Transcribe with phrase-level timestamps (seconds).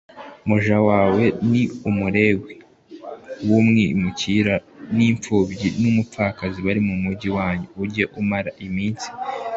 [0.47, 1.53] muja wawe n
[1.89, 2.55] Umulewi
[3.45, 4.55] n umwimukira
[4.95, 9.07] n imfubyi n umupfakazi bari mu mugi wanyu Ujye umara iminsi